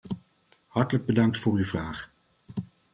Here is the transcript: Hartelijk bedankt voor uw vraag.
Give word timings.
Hartelijk 0.67 1.05
bedankt 1.05 1.37
voor 1.39 1.53
uw 1.53 1.63
vraag. 1.63 2.11